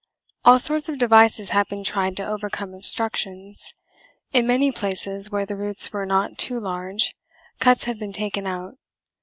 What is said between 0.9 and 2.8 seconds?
devices had been tried to overcome